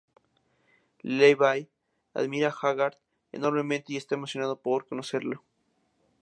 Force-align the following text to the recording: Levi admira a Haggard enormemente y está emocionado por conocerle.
Levi 1.17 1.57
admira 2.19 2.47
a 2.49 2.55
Haggard 2.59 2.95
enormemente 3.31 3.93
y 3.93 3.97
está 3.97 4.15
emocionado 4.15 4.55
por 4.59 4.87
conocerle. 4.87 5.37